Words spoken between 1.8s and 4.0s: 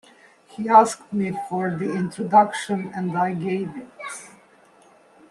introduction, and I gave it.